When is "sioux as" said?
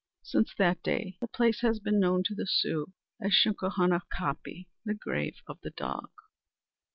2.47-3.33